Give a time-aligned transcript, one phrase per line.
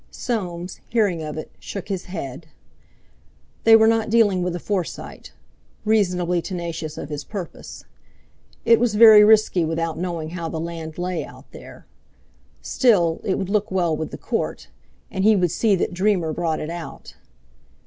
[0.09, 2.47] Soames, hearing of it, shook his head.
[3.65, 5.31] They were not dealing with a Forsyte,
[5.85, 7.85] reasonably tenacious of his purpose.
[8.65, 11.85] It was very risky without knowing how the land lay out there.
[12.63, 14.69] Still, it would look well with the Court;
[15.11, 17.13] and he would see that Dreamer brought it out.